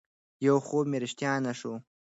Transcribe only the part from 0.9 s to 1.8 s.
مې رښتيا نه شو